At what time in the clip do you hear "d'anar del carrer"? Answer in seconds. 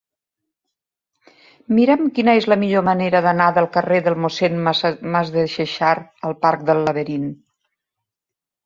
3.27-4.01